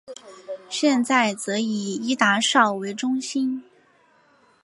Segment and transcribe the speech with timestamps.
[0.67, 3.63] 现在则以伊达邵为中心。